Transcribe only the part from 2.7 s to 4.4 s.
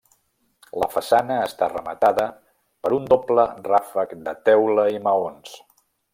per un doble ràfec de